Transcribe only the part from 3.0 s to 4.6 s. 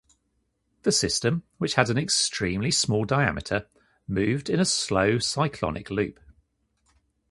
diameter", moved in